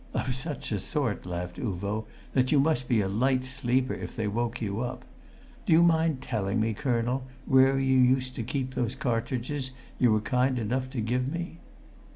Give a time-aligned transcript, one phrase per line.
[0.15, 4.27] "Of such a sort," laughed Uvo, "that you must be a light sleeper if they
[4.27, 5.05] woke you up.
[5.67, 9.69] Do you mind telling me, colonel, where you used to keep those cartridges
[9.99, 11.59] you were kind enough to give me?"